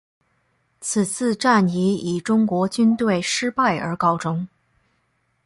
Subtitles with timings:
[0.79, 4.47] 此次战役以中国军队失败而告终。